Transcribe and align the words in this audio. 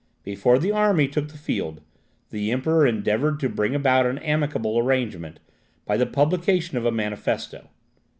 Before 0.23 0.57
the 0.57 0.71
army 0.71 1.07
took 1.07 1.27
the 1.27 1.37
field, 1.37 1.79
the 2.31 2.51
Emperor 2.51 2.87
endeavoured 2.87 3.39
to 3.41 3.47
bring 3.49 3.75
about 3.75 4.07
an 4.07 4.17
amicable 4.17 4.79
arrangement, 4.79 5.39
by 5.85 5.95
the 5.95 6.07
publication 6.07 6.75
of 6.75 6.87
a 6.87 6.91
manifesto. 6.91 7.69